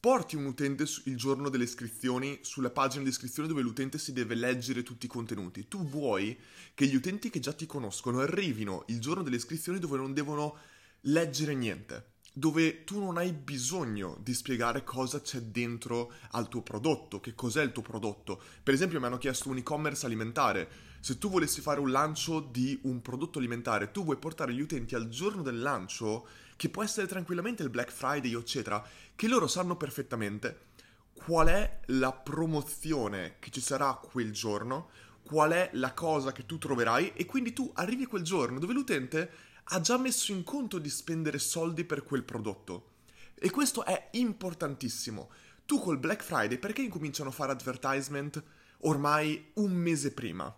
porti 0.00 0.36
un 0.36 0.46
utente 0.46 0.84
il 1.04 1.16
giorno 1.16 1.48
delle 1.48 1.64
iscrizioni 1.64 2.38
sulla 2.42 2.70
pagina 2.70 3.02
di 3.02 3.08
iscrizione 3.08 3.48
dove 3.48 3.62
l'utente 3.62 3.98
si 3.98 4.12
deve 4.12 4.34
leggere 4.34 4.82
tutti 4.82 5.06
i 5.06 5.08
contenuti. 5.08 5.68
Tu 5.68 5.84
vuoi 5.84 6.38
che 6.74 6.86
gli 6.86 6.94
utenti 6.94 7.30
che 7.30 7.40
già 7.40 7.52
ti 7.52 7.66
conoscono 7.66 8.20
arrivino 8.20 8.84
il 8.88 9.00
giorno 9.00 9.22
delle 9.22 9.36
iscrizioni 9.36 9.78
dove 9.78 9.96
non 9.96 10.14
devono 10.14 10.56
leggere 11.02 11.54
niente, 11.54 12.12
dove 12.32 12.84
tu 12.84 13.00
non 13.00 13.16
hai 13.16 13.32
bisogno 13.32 14.16
di 14.20 14.34
spiegare 14.34 14.84
cosa 14.84 15.20
c'è 15.20 15.40
dentro 15.40 16.12
al 16.32 16.48
tuo 16.48 16.62
prodotto, 16.62 17.20
che 17.20 17.34
cos'è 17.34 17.62
il 17.62 17.72
tuo 17.72 17.82
prodotto. 17.82 18.40
Per 18.62 18.74
esempio 18.74 19.00
mi 19.00 19.06
hanno 19.06 19.18
chiesto 19.18 19.48
un 19.48 19.56
e-commerce 19.56 20.06
alimentare. 20.06 20.68
Se 21.00 21.18
tu 21.18 21.30
volessi 21.30 21.60
fare 21.60 21.80
un 21.80 21.90
lancio 21.90 22.40
di 22.40 22.78
un 22.82 23.02
prodotto 23.02 23.38
alimentare, 23.38 23.90
tu 23.90 24.04
vuoi 24.04 24.16
portare 24.16 24.52
gli 24.52 24.60
utenti 24.60 24.94
al 24.94 25.08
giorno 25.08 25.42
del 25.42 25.60
lancio 25.60 26.26
che 26.56 26.68
può 26.68 26.82
essere 26.82 27.06
tranquillamente 27.06 27.62
il 27.62 27.70
Black 27.70 27.90
Friday, 27.92 28.34
eccetera, 28.34 28.84
che 29.14 29.28
loro 29.28 29.46
sanno 29.46 29.76
perfettamente 29.76 30.66
qual 31.12 31.48
è 31.48 31.80
la 31.86 32.12
promozione 32.12 33.36
che 33.38 33.50
ci 33.50 33.60
sarà 33.60 33.94
quel 33.94 34.32
giorno, 34.32 34.90
qual 35.22 35.50
è 35.50 35.70
la 35.74 35.92
cosa 35.92 36.32
che 36.32 36.46
tu 36.46 36.56
troverai 36.56 37.12
e 37.14 37.26
quindi 37.26 37.52
tu 37.52 37.70
arrivi 37.74 38.06
quel 38.06 38.22
giorno 38.22 38.58
dove 38.58 38.72
l'utente 38.72 39.30
ha 39.70 39.80
già 39.80 39.98
messo 39.98 40.32
in 40.32 40.44
conto 40.44 40.78
di 40.78 40.88
spendere 40.88 41.38
soldi 41.38 41.84
per 41.84 42.02
quel 42.02 42.22
prodotto. 42.22 42.92
E 43.34 43.50
questo 43.50 43.84
è 43.84 44.08
importantissimo. 44.12 45.30
Tu 45.66 45.78
col 45.78 45.98
Black 45.98 46.22
Friday 46.22 46.58
perché 46.58 46.82
incominciano 46.82 47.28
a 47.28 47.32
fare 47.32 47.52
advertisement 47.52 48.42
ormai 48.80 49.50
un 49.54 49.72
mese 49.72 50.12
prima? 50.12 50.54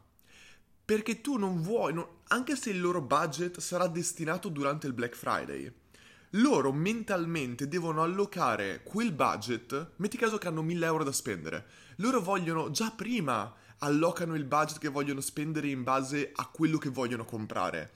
Perché 0.84 1.20
tu 1.20 1.36
non 1.36 1.60
vuoi, 1.60 1.92
non, 1.92 2.06
anche 2.28 2.56
se 2.56 2.70
il 2.70 2.80
loro 2.80 3.00
budget 3.00 3.58
sarà 3.58 3.86
destinato 3.86 4.48
durante 4.48 4.86
il 4.86 4.92
Black 4.92 5.16
Friday, 5.16 5.72
loro 6.34 6.72
mentalmente 6.72 7.66
devono 7.66 8.02
allocare 8.02 8.82
quel 8.84 9.12
budget, 9.12 9.92
metti 9.96 10.16
caso 10.16 10.38
che 10.38 10.46
hanno 10.46 10.62
1000 10.62 10.86
euro 10.86 11.04
da 11.04 11.12
spendere, 11.12 11.66
loro 11.96 12.20
vogliono 12.20 12.70
già 12.70 12.90
prima 12.90 13.52
allocano 13.78 14.34
il 14.36 14.44
budget 14.44 14.78
che 14.78 14.88
vogliono 14.88 15.20
spendere 15.20 15.68
in 15.68 15.82
base 15.82 16.30
a 16.34 16.46
quello 16.46 16.78
che 16.78 16.88
vogliono 16.88 17.24
comprare. 17.24 17.92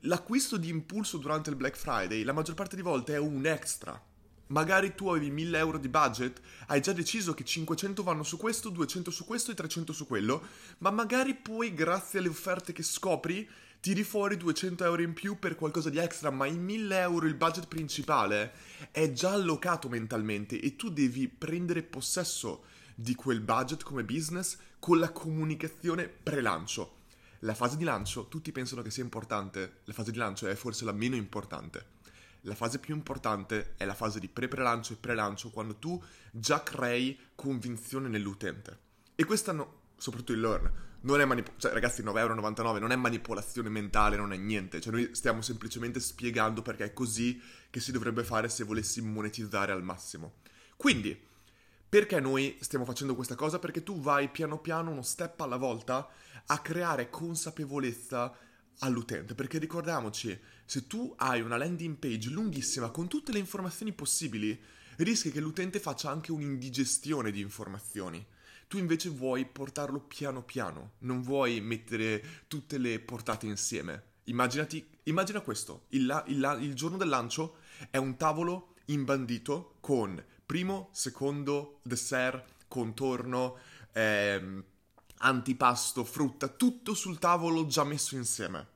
L'acquisto 0.00 0.56
di 0.56 0.68
impulso 0.68 1.18
durante 1.18 1.50
il 1.50 1.56
Black 1.56 1.76
Friday 1.76 2.22
la 2.22 2.32
maggior 2.32 2.54
parte 2.54 2.76
di 2.76 2.82
volte 2.82 3.14
è 3.14 3.18
un 3.18 3.46
extra. 3.46 4.00
Magari 4.48 4.94
tu 4.96 5.08
avevi 5.08 5.30
1000 5.30 5.58
euro 5.58 5.78
di 5.78 5.88
budget, 5.88 6.40
hai 6.66 6.80
già 6.80 6.92
deciso 6.92 7.34
che 7.34 7.44
500 7.44 8.02
vanno 8.02 8.24
su 8.24 8.36
questo, 8.36 8.68
200 8.68 9.12
su 9.12 9.24
questo 9.24 9.52
e 9.52 9.54
300 9.54 9.92
su 9.92 10.06
quello, 10.08 10.42
ma 10.78 10.90
magari 10.90 11.36
poi 11.36 11.72
grazie 11.72 12.18
alle 12.18 12.28
offerte 12.28 12.72
che 12.72 12.82
scopri 12.82 13.48
tiri 13.78 14.02
fuori 14.02 14.36
200 14.36 14.84
euro 14.84 15.02
in 15.02 15.14
più 15.14 15.38
per 15.38 15.54
qualcosa 15.54 15.88
di 15.88 15.98
extra, 15.98 16.30
ma 16.30 16.46
i 16.46 16.56
1000 16.56 16.98
euro, 16.98 17.26
il 17.26 17.34
budget 17.34 17.68
principale, 17.68 18.52
è 18.90 19.12
già 19.12 19.32
allocato 19.32 19.88
mentalmente 19.88 20.60
e 20.60 20.74
tu 20.74 20.90
devi 20.90 21.28
prendere 21.28 21.82
possesso 21.82 22.64
di 22.94 23.14
quel 23.14 23.40
budget 23.40 23.84
come 23.84 24.04
business 24.04 24.58
con 24.78 24.98
la 24.98 25.10
comunicazione 25.10 26.08
pre-lancio. 26.08 26.98
La 27.40 27.54
fase 27.54 27.76
di 27.76 27.84
lancio, 27.84 28.28
tutti 28.28 28.52
pensano 28.52 28.82
che 28.82 28.90
sia 28.90 29.02
importante, 29.02 29.80
la 29.84 29.94
fase 29.94 30.10
di 30.10 30.18
lancio 30.18 30.46
è 30.46 30.54
forse 30.54 30.84
la 30.84 30.92
meno 30.92 31.16
importante. 31.16 31.98
La 32.42 32.54
fase 32.54 32.78
più 32.78 32.94
importante 32.94 33.74
è 33.76 33.84
la 33.84 33.94
fase 33.94 34.20
di 34.20 34.28
pre-prelancio 34.28 34.92
e 34.92 34.96
pre-lancio, 34.96 35.50
quando 35.50 35.76
tu 35.76 36.02
già 36.30 36.62
crei 36.62 37.18
convinzione 37.34 38.08
nell'utente. 38.08 38.78
E 39.14 39.24
questa, 39.24 39.52
no, 39.52 39.80
soprattutto 39.96 40.32
il 40.32 40.40
learn, 40.40 40.72
non 41.02 41.20
è 41.20 41.24
manipolazione, 41.24 41.58
cioè 41.58 41.72
ragazzi 41.72 42.02
9,99€ 42.02 42.78
non 42.78 42.92
è 42.92 42.96
manipolazione 42.96 43.70
mentale, 43.70 44.16
non 44.16 44.32
è 44.32 44.36
niente, 44.36 44.80
cioè 44.80 44.92
noi 44.92 45.14
stiamo 45.14 45.40
semplicemente 45.40 45.98
spiegando 45.98 46.60
perché 46.60 46.84
è 46.84 46.92
così 46.92 47.40
che 47.70 47.80
si 47.80 47.90
dovrebbe 47.90 48.22
fare 48.22 48.50
se 48.50 48.64
volessi 48.64 49.00
monetizzare 49.00 49.72
al 49.72 49.82
massimo. 49.82 50.34
Quindi, 50.76 51.28
perché 51.90 52.20
noi 52.20 52.56
stiamo 52.60 52.84
facendo 52.84 53.16
questa 53.16 53.34
cosa? 53.34 53.58
Perché 53.58 53.82
tu 53.82 54.00
vai 54.00 54.28
piano 54.28 54.60
piano, 54.60 54.92
uno 54.92 55.02
step 55.02 55.40
alla 55.40 55.56
volta, 55.56 56.08
a 56.46 56.58
creare 56.60 57.10
consapevolezza 57.10 58.32
all'utente, 58.78 59.34
perché 59.34 59.58
ricordiamoci, 59.58 60.38
se 60.64 60.86
tu 60.86 61.12
hai 61.16 61.40
una 61.40 61.56
landing 61.56 61.96
page 61.96 62.30
lunghissima 62.30 62.90
con 62.90 63.08
tutte 63.08 63.32
le 63.32 63.40
informazioni 63.40 63.92
possibili, 63.92 64.56
rischi 64.98 65.32
che 65.32 65.40
l'utente 65.40 65.80
faccia 65.80 66.10
anche 66.10 66.30
un'indigestione 66.30 67.32
di 67.32 67.40
informazioni. 67.40 68.24
Tu 68.68 68.78
invece 68.78 69.08
vuoi 69.08 69.44
portarlo 69.44 69.98
piano 69.98 70.44
piano, 70.44 70.92
non 70.98 71.22
vuoi 71.22 71.60
mettere 71.60 72.22
tutte 72.46 72.78
le 72.78 73.00
portate 73.00 73.46
insieme. 73.46 74.04
Immaginati, 74.24 74.86
immagina 75.04 75.40
questo, 75.40 75.86
il, 75.88 76.24
il, 76.28 76.58
il 76.60 76.74
giorno 76.74 76.96
del 76.96 77.08
lancio 77.08 77.56
È 77.90 77.96
un 77.96 78.16
tavolo 78.16 78.74
imbandito 78.86 79.78
con 79.80 80.22
primo, 80.50 80.88
secondo, 80.90 81.78
dessert, 81.84 82.64
contorno, 82.66 83.56
ehm, 83.92 84.64
antipasto, 85.18 86.02
frutta, 86.02 86.48
tutto 86.48 86.92
sul 86.92 87.20
tavolo 87.20 87.66
già 87.66 87.84
messo 87.84 88.16
insieme. 88.16 88.66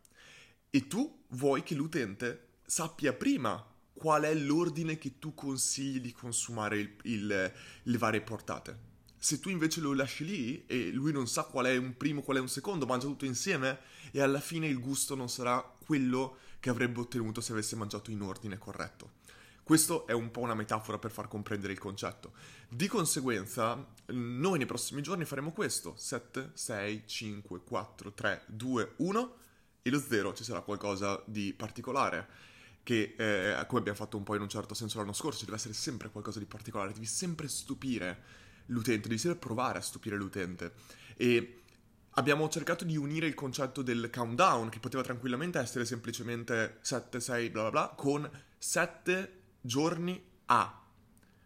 E 0.70 0.86
tu 0.86 1.24
vuoi 1.30 1.64
che 1.64 1.74
l'utente 1.74 2.58
sappia 2.64 3.12
prima 3.12 3.60
qual 3.92 4.22
è 4.22 4.32
l'ordine 4.34 4.98
che 4.98 5.18
tu 5.18 5.34
consigli 5.34 6.00
di 6.00 6.12
consumare 6.12 6.78
il, 6.78 6.94
il, 7.02 7.52
le 7.82 7.98
varie 7.98 8.20
portate. 8.20 8.78
Se 9.18 9.40
tu 9.40 9.48
invece 9.48 9.80
lo 9.80 9.94
lasci 9.94 10.24
lì 10.24 10.64
e 10.66 10.92
lui 10.92 11.10
non 11.10 11.26
sa 11.26 11.42
qual 11.42 11.66
è 11.66 11.76
un 11.76 11.96
primo, 11.96 12.22
qual 12.22 12.36
è 12.36 12.40
un 12.40 12.48
secondo, 12.48 12.86
mangia 12.86 13.08
tutto 13.08 13.24
insieme 13.24 13.80
e 14.12 14.20
alla 14.20 14.38
fine 14.38 14.68
il 14.68 14.78
gusto 14.78 15.16
non 15.16 15.28
sarà 15.28 15.60
quello 15.84 16.36
che 16.60 16.70
avrebbe 16.70 17.00
ottenuto 17.00 17.40
se 17.40 17.50
avesse 17.50 17.74
mangiato 17.74 18.12
in 18.12 18.22
ordine 18.22 18.58
corretto. 18.58 19.22
Questo 19.64 20.06
è 20.06 20.12
un 20.12 20.30
po' 20.30 20.40
una 20.40 20.54
metafora 20.54 20.98
per 20.98 21.10
far 21.10 21.26
comprendere 21.26 21.72
il 21.72 21.78
concetto. 21.78 22.32
Di 22.68 22.86
conseguenza, 22.86 23.82
noi 24.08 24.58
nei 24.58 24.66
prossimi 24.66 25.00
giorni 25.00 25.24
faremo 25.24 25.52
questo: 25.52 25.94
7, 25.96 26.50
6, 26.52 27.02
5, 27.06 27.60
4, 27.64 28.12
3, 28.12 28.42
2, 28.46 28.92
1 28.96 29.36
e 29.80 29.90
lo 29.90 29.98
0 29.98 30.34
ci 30.34 30.44
sarà 30.44 30.60
qualcosa 30.60 31.22
di 31.24 31.54
particolare 31.54 32.52
che 32.82 33.14
eh, 33.16 33.66
come 33.66 33.80
abbiamo 33.80 33.96
fatto 33.96 34.18
un 34.18 34.22
po' 34.22 34.34
in 34.34 34.42
un 34.42 34.48
certo 34.50 34.74
senso 34.74 34.98
l'anno 34.98 35.14
scorso, 35.14 35.46
deve 35.46 35.56
essere 35.56 35.72
sempre 35.72 36.10
qualcosa 36.10 36.38
di 36.38 36.44
particolare, 36.44 36.92
devi 36.92 37.06
sempre 37.06 37.48
stupire 37.48 38.22
l'utente, 38.66 39.08
devi 39.08 39.18
sempre 39.18 39.40
provare 39.40 39.78
a 39.78 39.80
stupire 39.80 40.16
l'utente. 40.16 40.72
E 41.16 41.62
abbiamo 42.10 42.46
cercato 42.50 42.84
di 42.84 42.98
unire 42.98 43.26
il 43.26 43.34
concetto 43.34 43.80
del 43.80 44.10
countdown, 44.12 44.68
che 44.68 44.80
poteva 44.80 45.02
tranquillamente 45.02 45.58
essere 45.58 45.86
semplicemente 45.86 46.76
7, 46.82 47.18
6, 47.18 47.48
bla 47.48 47.62
bla 47.62 47.70
bla, 47.70 47.94
con 47.96 48.30
7 48.58 49.43
giorni 49.64 50.22
a, 50.46 50.82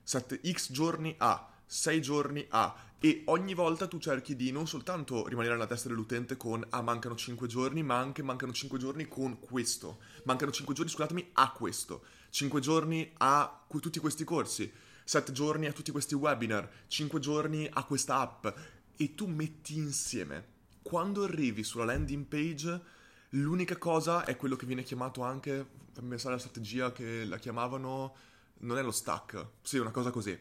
7 0.03 0.41
x 0.51 0.73
giorni 0.73 1.15
a, 1.19 1.49
6 1.65 2.01
giorni 2.01 2.45
a. 2.51 2.75
E 3.01 3.23
ogni 3.27 3.55
volta 3.55 3.87
tu 3.87 3.99
cerchi 3.99 4.35
di 4.35 4.51
non 4.51 4.67
soltanto 4.67 5.29
rimanere 5.29 5.55
nella 5.55 5.69
testa 5.69 5.87
dell'utente 5.87 6.37
con 6.37 6.67
ah 6.71 6.83
mancano 6.83 7.15
5 7.15 7.47
giorni, 7.47 7.85
ma 7.85 7.97
anche 7.97 8.25
mancano 8.25 8.53
5 8.53 8.77
giorni 8.77 9.07
con 9.07 9.39
questo, 9.39 10.01
mancano 10.25 10.51
5 10.51 10.75
giorni 10.75 10.91
scusatemi 10.91 11.31
a 11.35 11.53
questo, 11.53 12.03
5 12.31 12.61
giorni 12.61 13.13
a 13.19 13.65
tutti 13.69 14.01
questi 14.01 14.25
corsi, 14.25 14.73
7 15.05 15.31
giorni 15.31 15.67
a 15.67 15.73
tutti 15.73 15.93
questi 15.93 16.17
webinar, 16.17 16.69
5 16.89 17.21
giorni 17.21 17.69
a 17.73 17.85
questa 17.85 18.19
app 18.19 18.49
e 18.97 19.15
tu 19.15 19.27
metti 19.29 19.77
insieme. 19.77 20.57
Quando 20.83 21.23
arrivi 21.23 21.63
sulla 21.63 21.85
landing 21.85 22.25
page 22.25 22.83
l'unica 23.31 23.77
cosa 23.77 24.25
è 24.25 24.37
quello 24.37 24.57
che 24.57 24.67
viene 24.67 24.83
chiamato 24.83 25.23
anche 25.23 25.67
fammi 25.99 26.11
pensare 26.11 26.35
alla 26.35 26.43
strategia 26.43 26.93
che 26.93 27.25
la 27.25 27.39
chiamavano, 27.39 28.15
non 28.61 28.79
è 28.79 28.83
lo 28.83 28.93
stack, 28.93 29.47
sì, 29.63 29.79
una 29.79 29.91
cosa 29.91 30.11
così. 30.11 30.39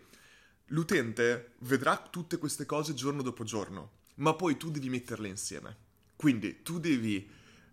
L'utente 0.67 1.53
vedrà 1.59 1.97
tutte 1.97 2.37
queste 2.37 2.65
cose 2.65 2.93
giorno 2.93 3.23
dopo 3.23 3.43
giorno, 3.43 3.91
ma 4.15 4.33
poi 4.35 4.57
tu 4.57 4.69
devi 4.69 4.89
metterle 4.89 5.27
insieme. 5.27 5.85
Quindi 6.15 6.61
tu 6.61 6.79
devi 6.79 7.27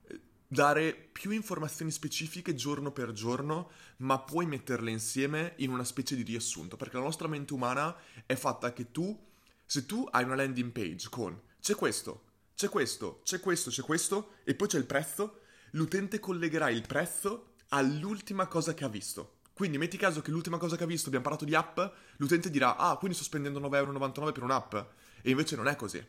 eh, 0.06 0.20
dare 0.46 0.94
più 0.94 1.30
informazioni 1.30 1.90
specifiche 1.90 2.54
giorno 2.54 2.90
per 2.90 3.12
giorno, 3.12 3.70
ma 3.98 4.18
puoi 4.18 4.46
metterle 4.46 4.90
insieme 4.90 5.54
in 5.56 5.70
una 5.70 5.84
specie 5.84 6.16
di 6.16 6.22
riassunto, 6.22 6.76
perché 6.76 6.96
la 6.96 7.02
nostra 7.02 7.28
mente 7.28 7.52
umana 7.52 7.94
è 8.24 8.34
fatta 8.34 8.72
che 8.72 8.90
tu, 8.90 9.18
se 9.66 9.84
tu 9.84 10.06
hai 10.10 10.24
una 10.24 10.36
landing 10.36 10.70
page 10.70 11.08
con 11.10 11.38
c'è 11.60 11.74
questo, 11.74 12.24
c'è 12.54 12.68
questo, 12.68 13.20
c'è 13.24 13.40
questo, 13.40 13.70
c'è 13.70 13.82
questo, 13.82 14.34
e 14.44 14.54
poi 14.54 14.68
c'è 14.68 14.78
il 14.78 14.86
prezzo, 14.86 15.40
l'utente 15.72 16.20
collegherà 16.20 16.70
il 16.70 16.86
prezzo 16.86 17.54
all'ultima 17.68 18.46
cosa 18.46 18.74
che 18.74 18.84
ha 18.84 18.88
visto. 18.88 19.38
Quindi 19.52 19.78
metti 19.78 19.96
caso 19.96 20.20
che 20.20 20.30
l'ultima 20.30 20.58
cosa 20.58 20.76
che 20.76 20.82
ha 20.82 20.86
visto 20.86 21.06
abbiamo 21.06 21.24
parlato 21.24 21.44
di 21.44 21.54
app, 21.54 21.78
l'utente 22.16 22.50
dirà 22.50 22.76
ah 22.76 22.96
quindi 22.96 23.16
sto 23.16 23.24
spendendo 23.24 23.60
9,99€ 23.60 24.32
per 24.32 24.42
un'app 24.42 24.74
e 25.22 25.30
invece 25.30 25.56
non 25.56 25.68
è 25.68 25.76
così. 25.76 26.04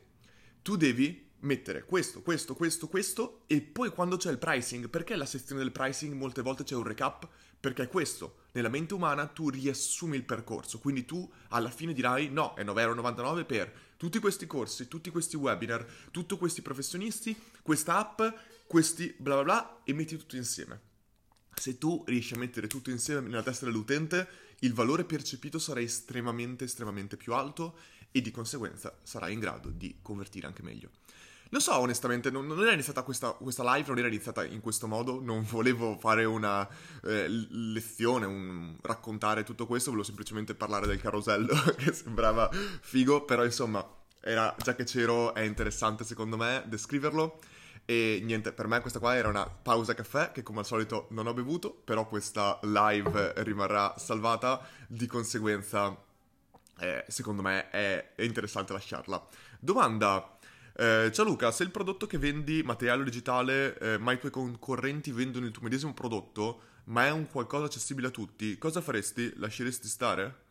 Tu 0.61 0.75
devi 0.75 1.31
mettere 1.41 1.83
questo, 1.85 2.21
questo, 2.21 2.55
questo, 2.55 2.87
questo 2.87 3.43
e 3.45 3.61
poi 3.61 3.89
quando 3.89 4.17
c'è 4.17 4.31
il 4.31 4.39
pricing, 4.39 4.89
perché 4.89 5.15
la 5.15 5.25
sezione 5.25 5.61
del 5.61 5.71
pricing 5.71 6.13
molte 6.13 6.41
volte 6.41 6.63
c'è 6.63 6.75
un 6.75 6.83
recap? 6.83 7.27
Perché 7.59 7.83
è 7.83 7.87
questo, 7.87 8.37
nella 8.53 8.69
mente 8.69 8.95
umana 8.95 9.27
tu 9.27 9.49
riassumi 9.49 10.15
il 10.15 10.23
percorso, 10.23 10.79
quindi 10.79 11.05
tu 11.05 11.31
alla 11.49 11.69
fine 11.69 11.93
dirai 11.93 12.29
no, 12.29 12.55
è 12.55 12.63
9,99€ 12.63 13.45
per 13.45 13.73
tutti 13.97 14.19
questi 14.19 14.45
corsi, 14.45 14.87
tutti 14.87 15.09
questi 15.09 15.35
webinar, 15.35 15.85
tutti 16.11 16.37
questi 16.37 16.61
professionisti, 16.61 17.35
questa 17.61 17.97
app, 17.97 18.21
questi 18.67 19.13
bla 19.17 19.35
bla 19.35 19.43
bla 19.43 19.81
e 19.83 19.93
metti 19.93 20.17
tutto 20.17 20.35
insieme. 20.35 20.93
Se 21.53 21.77
tu 21.77 22.03
riesci 22.05 22.33
a 22.33 22.37
mettere 22.37 22.67
tutto 22.67 22.89
insieme 22.89 23.21
nella 23.21 23.43
testa 23.43 23.65
dell'utente, 23.65 24.27
il 24.59 24.73
valore 24.73 25.05
percepito 25.05 25.59
sarà 25.59 25.79
estremamente, 25.79 26.65
estremamente 26.65 27.17
più 27.17 27.33
alto 27.33 27.77
e 28.11 28.21
di 28.21 28.31
conseguenza 28.31 28.97
sarai 29.03 29.33
in 29.33 29.39
grado 29.39 29.69
di 29.69 29.97
convertire 30.01 30.47
anche 30.47 30.63
meglio. 30.63 30.89
Lo 31.49 31.59
so, 31.59 31.77
onestamente, 31.77 32.31
non, 32.31 32.47
non 32.47 32.61
era 32.61 32.73
iniziata 32.73 33.03
questa, 33.03 33.31
questa, 33.31 33.63
live, 33.75 33.87
non 33.89 33.99
era 33.99 34.07
iniziata 34.07 34.43
in 34.43 34.61
questo 34.61 34.87
modo, 34.87 35.21
non 35.21 35.45
volevo 35.47 35.97
fare 35.97 36.25
una 36.25 36.67
eh, 37.03 37.27
lezione, 37.27 38.25
un, 38.25 38.75
raccontare 38.81 39.43
tutto 39.43 39.67
questo, 39.67 39.89
volevo 39.91 40.07
semplicemente 40.07 40.55
parlare 40.55 40.87
del 40.87 40.99
carosello, 40.99 41.53
che 41.77 41.93
sembrava 41.93 42.49
figo, 42.51 43.25
però 43.25 43.43
insomma, 43.43 43.87
era, 44.21 44.55
già 44.57 44.73
che 44.75 44.85
c'ero, 44.85 45.33
è 45.35 45.41
interessante 45.41 46.03
secondo 46.03 46.35
me 46.37 46.63
descriverlo. 46.65 47.39
E 47.87 48.19
niente, 48.23 48.51
per 48.51 48.65
me 48.65 48.81
questa 48.81 48.97
qua 48.97 49.15
era 49.15 49.27
una 49.27 49.47
pausa 49.47 49.93
caffè 49.93 50.31
che 50.31 50.41
come 50.41 50.59
al 50.59 50.65
solito 50.65 51.05
non 51.11 51.27
ho 51.27 51.33
bevuto, 51.33 51.69
però 51.71 52.07
questa 52.07 52.59
live 52.63 53.33
rimarrà 53.43 53.93
salvata, 53.97 54.67
di 54.87 55.05
conseguenza 55.05 55.95
eh, 56.79 57.05
secondo 57.07 57.41
me 57.41 57.69
è, 57.69 58.13
è, 58.15 58.23
interessante 58.23 58.73
lasciarla. 58.73 59.27
Domanda, 59.59 60.34
eh, 60.77 61.09
ciao 61.13 61.23
Luca, 61.23 61.51
se 61.51 61.63
il 61.63 61.71
prodotto 61.71 62.05
che 62.05 62.17
vendi 62.17 62.61
materiale 62.61 63.03
digitale, 63.03 63.77
eh, 63.77 63.97
ma 63.97 64.11
i 64.11 64.19
tuoi 64.19 64.31
concorrenti 64.31 65.11
vendono 65.11 65.45
il 65.45 65.51
tuo 65.51 65.63
medesimo 65.63 65.93
prodotto, 65.93 66.61
ma 66.85 67.05
è 67.05 67.11
un 67.11 67.27
qualcosa 67.27 67.65
accessibile 67.65 68.07
a 68.07 68.11
tutti, 68.11 68.57
cosa 68.57 68.81
faresti? 68.81 69.33
Lasceresti 69.37 69.87
stare? 69.87 70.43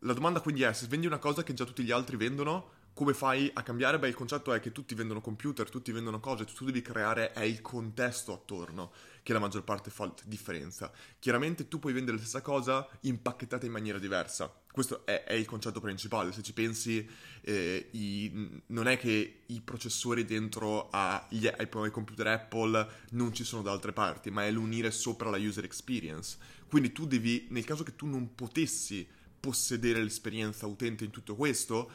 La 0.00 0.12
domanda 0.12 0.40
quindi 0.40 0.62
è, 0.62 0.72
se 0.74 0.86
vendi 0.88 1.06
una 1.06 1.18
cosa 1.18 1.42
che 1.42 1.54
già 1.54 1.64
tutti 1.64 1.82
gli 1.82 1.90
altri 1.90 2.16
vendono, 2.16 2.72
come 2.92 3.14
fai 3.14 3.50
a 3.52 3.62
cambiare? 3.62 3.98
Beh, 3.98 4.08
il 4.08 4.14
concetto 4.14 4.52
è 4.52 4.60
che 4.60 4.72
tutti 4.72 4.94
vendono 4.94 5.20
computer, 5.20 5.68
tutti 5.68 5.92
vendono 5.92 6.20
cose, 6.20 6.44
tu 6.44 6.64
devi 6.64 6.80
creare 6.80 7.32
è 7.32 7.42
il 7.42 7.60
contesto 7.60 8.32
attorno 8.32 8.92
che 9.22 9.32
la 9.32 9.38
maggior 9.38 9.64
parte 9.64 9.90
fa 9.90 10.12
differenza. 10.24 10.90
Chiaramente 11.18 11.68
tu 11.68 11.78
puoi 11.78 11.92
vendere 11.92 12.16
la 12.16 12.22
stessa 12.22 12.40
cosa 12.40 12.88
impacchettata 13.00 13.66
in 13.66 13.72
maniera 13.72 13.98
diversa. 13.98 14.50
Questo 14.76 15.06
è, 15.06 15.24
è 15.24 15.32
il 15.32 15.46
concetto 15.46 15.80
principale. 15.80 16.32
Se 16.32 16.42
ci 16.42 16.52
pensi, 16.52 17.08
eh, 17.40 17.88
i, 17.92 18.60
non 18.66 18.86
è 18.86 18.98
che 18.98 19.44
i 19.46 19.62
processori 19.62 20.26
dentro 20.26 20.90
agli, 20.90 21.46
ai, 21.46 21.66
ai 21.70 21.90
computer 21.90 22.26
Apple 22.26 22.86
non 23.12 23.32
ci 23.32 23.42
sono 23.42 23.62
da 23.62 23.72
altre 23.72 23.94
parti, 23.94 24.30
ma 24.30 24.44
è 24.44 24.50
l'unire 24.50 24.90
sopra 24.90 25.30
la 25.30 25.38
user 25.38 25.64
experience. 25.64 26.36
Quindi 26.68 26.92
tu 26.92 27.06
devi, 27.06 27.46
nel 27.48 27.64
caso 27.64 27.84
che 27.84 27.96
tu 27.96 28.04
non 28.04 28.34
potessi 28.34 29.08
possedere 29.40 30.02
l'esperienza 30.02 30.66
utente 30.66 31.04
in 31.04 31.10
tutto 31.10 31.36
questo, 31.36 31.90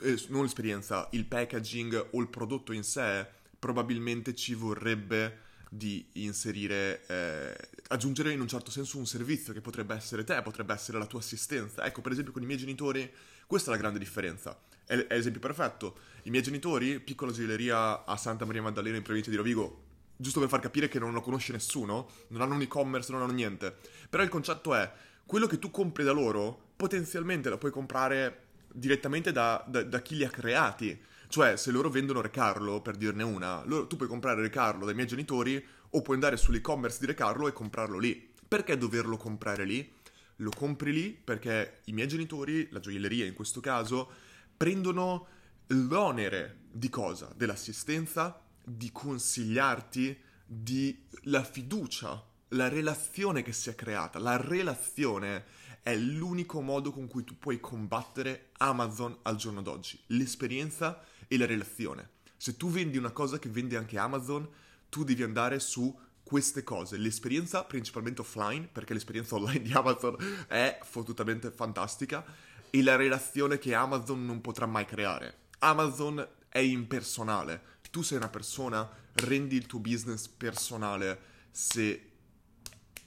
eh, 0.00 0.16
non 0.28 0.42
l'esperienza, 0.42 1.08
il 1.14 1.24
packaging 1.24 2.10
o 2.12 2.20
il 2.20 2.28
prodotto 2.28 2.72
in 2.72 2.84
sé, 2.84 3.26
probabilmente 3.58 4.36
ci 4.36 4.54
vorrebbe 4.54 5.50
di 5.74 6.04
inserire, 6.14 7.06
eh, 7.06 7.56
aggiungere 7.88 8.30
in 8.30 8.42
un 8.42 8.46
certo 8.46 8.70
senso 8.70 8.98
un 8.98 9.06
servizio 9.06 9.54
che 9.54 9.62
potrebbe 9.62 9.94
essere 9.94 10.22
te, 10.22 10.42
potrebbe 10.42 10.74
essere 10.74 10.98
la 10.98 11.06
tua 11.06 11.20
assistenza. 11.20 11.86
Ecco, 11.86 12.02
per 12.02 12.12
esempio 12.12 12.30
con 12.30 12.42
i 12.42 12.46
miei 12.46 12.58
genitori, 12.58 13.10
questa 13.46 13.70
è 13.70 13.74
la 13.74 13.80
grande 13.80 13.98
differenza. 13.98 14.58
È, 14.84 14.94
è 14.94 15.16
l'esempio 15.16 15.40
perfetto. 15.40 15.96
I 16.24 16.30
miei 16.30 16.42
genitori, 16.42 17.00
piccola 17.00 17.32
gioielleria 17.32 18.04
a 18.04 18.16
Santa 18.18 18.44
Maria 18.44 18.60
Maddalena 18.60 18.98
in 18.98 19.02
provincia 19.02 19.30
di 19.30 19.36
Rovigo, 19.36 19.84
giusto 20.14 20.40
per 20.40 20.50
far 20.50 20.60
capire 20.60 20.88
che 20.88 20.98
non 20.98 21.14
lo 21.14 21.22
conosce 21.22 21.52
nessuno, 21.52 22.06
non 22.28 22.42
hanno 22.42 22.54
un 22.54 22.60
e-commerce, 22.60 23.10
non 23.10 23.22
hanno 23.22 23.32
niente. 23.32 23.74
Però 24.10 24.22
il 24.22 24.28
concetto 24.28 24.74
è, 24.74 24.92
quello 25.24 25.46
che 25.46 25.58
tu 25.58 25.70
compri 25.70 26.04
da 26.04 26.12
loro, 26.12 26.72
potenzialmente 26.76 27.48
lo 27.48 27.56
puoi 27.56 27.70
comprare 27.70 28.40
direttamente 28.70 29.32
da, 29.32 29.64
da, 29.66 29.82
da, 29.82 30.02
chi 30.02 30.16
li 30.16 30.24
ha 30.24 30.28
creati. 30.28 31.00
Cioè, 31.32 31.56
se 31.56 31.70
loro 31.70 31.88
vendono 31.88 32.20
Recarlo, 32.20 32.82
per 32.82 32.94
dirne 32.94 33.22
una, 33.22 33.64
loro, 33.64 33.86
tu 33.86 33.96
puoi 33.96 34.06
comprare 34.06 34.42
Recarlo 34.42 34.84
dai 34.84 34.94
miei 34.94 35.06
genitori 35.06 35.66
o 35.88 36.02
puoi 36.02 36.16
andare 36.16 36.36
sull'e-commerce 36.36 36.98
di 37.00 37.06
Recarlo 37.06 37.48
e 37.48 37.54
comprarlo 37.54 37.98
lì. 37.98 38.34
Perché 38.46 38.76
doverlo 38.76 39.16
comprare 39.16 39.64
lì? 39.64 39.90
Lo 40.36 40.50
compri 40.54 40.92
lì 40.92 41.10
perché 41.10 41.80
i 41.86 41.92
miei 41.94 42.06
genitori, 42.06 42.68
la 42.70 42.80
gioielleria 42.80 43.24
in 43.24 43.32
questo 43.32 43.60
caso, 43.60 44.10
prendono 44.54 45.26
l'onere 45.68 46.64
di 46.70 46.90
cosa? 46.90 47.32
Dell'assistenza, 47.34 48.38
di 48.62 48.92
consigliarti, 48.92 50.14
di 50.44 51.02
la 51.22 51.42
fiducia, 51.42 52.22
la 52.48 52.68
relazione 52.68 53.40
che 53.40 53.54
si 53.54 53.70
è 53.70 53.74
creata. 53.74 54.18
La 54.18 54.36
relazione 54.36 55.44
è 55.82 55.96
l'unico 55.96 56.60
modo 56.60 56.92
con 56.92 57.08
cui 57.08 57.24
tu 57.24 57.38
puoi 57.38 57.58
combattere 57.58 58.50
Amazon 58.58 59.16
al 59.22 59.36
giorno 59.36 59.62
d'oggi, 59.62 59.98
l'esperienza 60.08 61.02
e 61.28 61.38
la 61.38 61.46
relazione. 61.46 62.10
Se 62.36 62.56
tu 62.56 62.70
vendi 62.70 62.98
una 62.98 63.10
cosa 63.10 63.38
che 63.38 63.48
vende 63.48 63.76
anche 63.76 63.98
Amazon, 63.98 64.48
tu 64.88 65.04
devi 65.04 65.22
andare 65.22 65.60
su 65.60 65.96
queste 66.22 66.62
cose, 66.62 66.96
l'esperienza 66.96 67.64
principalmente 67.64 68.22
offline, 68.22 68.68
perché 68.70 68.94
l'esperienza 68.94 69.34
online 69.36 69.62
di 69.62 69.72
Amazon 69.72 70.16
è 70.48 70.78
fottutamente 70.82 71.50
fantastica, 71.50 72.24
e 72.70 72.82
la 72.82 72.96
relazione 72.96 73.58
che 73.58 73.74
Amazon 73.74 74.24
non 74.24 74.40
potrà 74.40 74.66
mai 74.66 74.86
creare. 74.86 75.50
Amazon 75.58 76.26
è 76.48 76.58
impersonale. 76.58 77.70
Tu 77.90 78.00
sei 78.00 78.16
una 78.16 78.30
persona, 78.30 78.90
rendi 79.12 79.56
il 79.56 79.66
tuo 79.66 79.78
business 79.78 80.26
personale 80.26 81.20
se, 81.50 82.12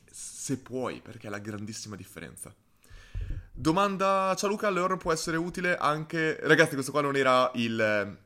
se 0.06 0.58
puoi, 0.60 1.02
perché 1.02 1.26
è 1.26 1.30
la 1.32 1.40
grandissima 1.40 1.96
differenza. 1.96 2.54
Domanda, 3.58 4.36
ciao 4.38 4.50
Luca, 4.50 4.70
l'euro 4.70 4.98
può 4.98 5.14
essere 5.14 5.38
utile 5.38 5.78
anche... 5.78 6.38
Ragazzi, 6.42 6.74
questo 6.74 6.92
qua 6.92 7.00
non 7.00 7.16
era 7.16 7.50
il... 7.56 8.18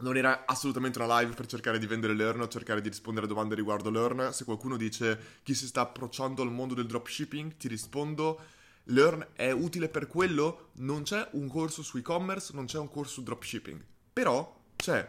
Non 0.00 0.16
era 0.16 0.44
assolutamente 0.46 0.98
una 1.00 1.20
live 1.20 1.32
per 1.32 1.46
cercare 1.46 1.78
di 1.78 1.86
vendere 1.86 2.12
Learn 2.12 2.40
o 2.40 2.48
cercare 2.48 2.80
di 2.80 2.88
rispondere 2.88 3.26
a 3.26 3.28
domande 3.28 3.54
riguardo 3.54 3.88
Learn. 3.88 4.32
Se 4.32 4.44
qualcuno 4.44 4.76
dice 4.76 5.38
chi 5.44 5.54
si 5.54 5.68
sta 5.68 5.82
approcciando 5.82 6.42
al 6.42 6.50
mondo 6.50 6.74
del 6.74 6.86
dropshipping, 6.86 7.56
ti 7.56 7.68
rispondo 7.68 8.40
Learn 8.86 9.28
è 9.34 9.52
utile 9.52 9.88
per 9.88 10.08
quello? 10.08 10.70
Non 10.78 11.04
c'è 11.04 11.28
un 11.34 11.46
corso 11.46 11.84
su 11.84 11.96
e-commerce, 11.96 12.52
non 12.52 12.66
c'è 12.66 12.78
un 12.78 12.90
corso 12.90 13.12
su 13.12 13.22
dropshipping. 13.22 13.80
Però 14.12 14.60
c'è. 14.74 15.08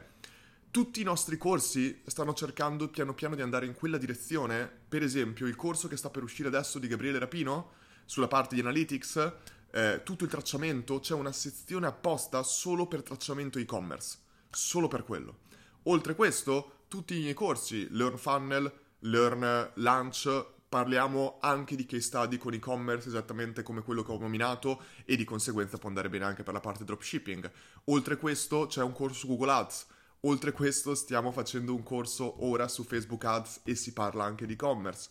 Tutti 0.69 1.01
i 1.01 1.03
nostri 1.03 1.38
corsi 1.38 2.03
stanno 2.05 2.36
cercando 2.36 2.88
piano 2.89 3.15
piano 3.15 3.34
di 3.34 3.41
andare 3.41 3.65
in 3.65 3.74
quella 3.74 3.98
direzione. 3.98 4.69
Per 4.88 5.01
esempio, 5.01 5.48
il 5.48 5.55
corso 5.55 5.88
che 5.88 5.98
sta 5.98 6.12
per 6.12 6.22
uscire 6.22 6.50
adesso 6.50 6.77
di 6.77 6.88
Gabriele 6.88 7.17
Rapino 7.17 7.72
sulla 8.05 8.27
parte 8.27 8.53
di 8.53 8.62
analytics, 8.62 9.34
eh, 9.75 10.03
tutto 10.05 10.24
il 10.24 10.29
tracciamento, 10.29 11.01
c'è 11.01 11.13
una 11.13 11.34
sezione 11.34 11.86
apposta 11.86 12.41
solo 12.44 12.88
per 12.88 13.03
tracciamento 13.03 13.60
e-commerce. 13.60 14.20
Solo 14.50 14.88
per 14.88 15.03
quello. 15.03 15.39
Oltre 15.84 16.15
questo, 16.15 16.86
tutti 16.88 17.17
i 17.17 17.20
miei 17.20 17.34
corsi, 17.34 17.86
Learn 17.91 18.17
Funnel, 18.17 18.72
Learn 19.00 19.72
Launch, 19.74 20.46
parliamo 20.70 21.39
anche 21.41 21.75
di 21.75 21.86
case 21.86 22.03
study 22.03 22.38
con 22.38 22.53
e-commerce 22.53 23.10
esattamente 23.10 23.63
come 23.63 23.82
quello 23.82 24.01
che 24.01 24.13
ho 24.13 24.17
nominato 24.17 24.82
e 25.03 25.17
di 25.17 25.25
conseguenza 25.25 25.77
può 25.77 25.89
andare 25.89 26.08
bene 26.08 26.24
anche 26.24 26.44
per 26.44 26.53
la 26.53 26.62
parte 26.62 26.86
dropshipping. 26.86 27.51
Oltre 27.86 28.15
questo 28.15 28.67
c'è 28.67 28.82
un 28.82 28.94
corso 28.94 29.27
Google 29.27 29.51
Ads. 29.51 29.88
Oltre 30.22 30.53
questo 30.53 30.96
stiamo 30.96 31.34
facendo 31.34 31.75
un 31.75 31.84
corso 31.84 32.46
ora 32.46 32.70
su 32.70 32.86
Facebook 32.86 33.25
Ads 33.25 33.60
e 33.65 33.75
si 33.75 33.91
parla 33.91 34.24
anche 34.24 34.46
di 34.46 34.53
e-commerce. 34.53 35.10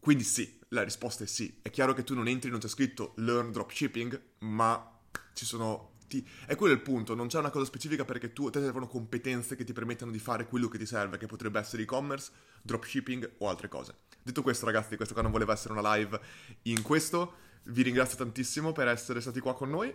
Quindi 0.00 0.24
sì, 0.24 0.60
la 0.74 0.82
risposta 0.82 1.24
è 1.24 1.26
sì. 1.26 1.58
È 1.62 1.70
chiaro 1.70 1.94
che 1.94 2.04
tu 2.04 2.14
non 2.14 2.28
entri, 2.28 2.50
non 2.50 2.58
c'è 2.58 2.68
scritto 2.68 3.14
learn 3.16 3.50
dropshipping, 3.50 4.20
ma 4.40 5.00
ci 5.32 5.46
sono 5.46 5.92
ti... 6.06 6.26
È 6.46 6.54
quello 6.56 6.74
il 6.74 6.80
punto, 6.80 7.14
non 7.14 7.28
c'è 7.28 7.38
una 7.38 7.50
cosa 7.50 7.64
specifica 7.64 8.04
perché 8.04 8.32
tu, 8.32 8.50
te 8.50 8.60
servono 8.60 8.86
competenze 8.86 9.56
che 9.56 9.64
ti 9.64 9.72
permettano 9.72 10.10
di 10.10 10.18
fare 10.18 10.46
quello 10.46 10.68
che 10.68 10.76
ti 10.76 10.86
serve, 10.86 11.16
che 11.16 11.26
potrebbe 11.26 11.58
essere 11.58 11.82
e-commerce, 11.82 12.30
dropshipping 12.62 13.34
o 13.38 13.48
altre 13.48 13.68
cose. 13.68 13.94
Detto 14.22 14.42
questo 14.42 14.66
ragazzi, 14.66 14.96
questo 14.96 15.14
qua 15.14 15.22
non 15.22 15.32
voleva 15.32 15.52
essere 15.52 15.72
una 15.72 15.94
live 15.94 16.20
in 16.62 16.82
questo, 16.82 17.34
vi 17.64 17.82
ringrazio 17.82 18.18
tantissimo 18.18 18.72
per 18.72 18.88
essere 18.88 19.20
stati 19.20 19.40
qua 19.40 19.54
con 19.54 19.70
noi. 19.70 19.94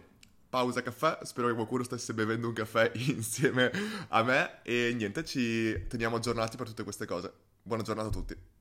Pausa 0.49 0.81
caffè, 0.81 1.19
spero 1.23 1.47
che 1.47 1.53
qualcuno 1.53 1.83
stesse 1.83 2.13
bevendo 2.13 2.47
un 2.47 2.53
caffè 2.53 2.91
insieme 3.07 3.71
a 4.07 4.23
me 4.23 4.63
e 4.63 4.93
niente, 4.95 5.23
ci 5.23 5.85
teniamo 5.87 6.15
aggiornati 6.15 6.57
per 6.57 6.67
tutte 6.67 6.83
queste 6.83 7.05
cose. 7.05 7.31
Buona 7.61 7.83
giornata 7.83 8.07
a 8.07 8.11
tutti. 8.11 8.58